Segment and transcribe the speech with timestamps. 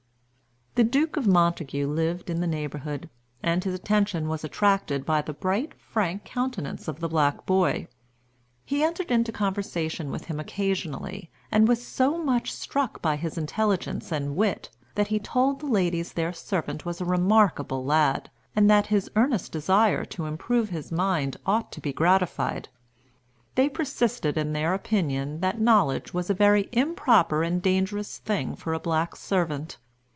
[0.75, 3.09] The Duke of Montagu lived in the neighborhood,
[3.43, 7.89] and his attention was attracted by the bright, frank countenance of the black boy.
[8.63, 14.13] He entered into conversation with him occasionally, and was so much struck by his intelligence
[14.13, 18.87] and wit, that he told the ladies their servant was a remarkable lad, and that
[18.87, 22.69] his earnest desire to improve his mind ought to be gratified.
[23.55, 28.73] They persisted in their opinion that knowledge was a very improper and dangerous thing for
[28.73, 29.77] a black servant.